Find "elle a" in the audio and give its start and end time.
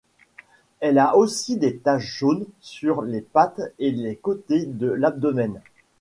0.79-1.15